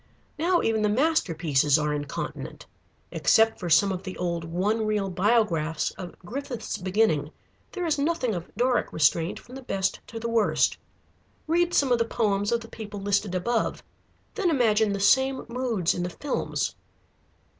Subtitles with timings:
[0.39, 2.65] Now even the masterpieces are incontinent.
[3.11, 7.29] Except for some of the old one reel Biographs of Griffith's beginning,
[7.71, 10.75] there is nothing of Doric restraint from the best to the worst.
[11.45, 13.83] Read some of the poems of the people listed above,
[14.33, 16.73] then imagine the same moods in the films.